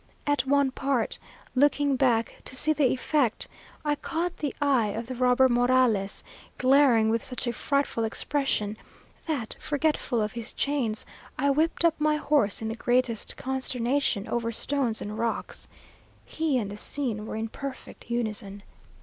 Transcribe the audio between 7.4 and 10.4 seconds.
a frightful expression, that, forgetful of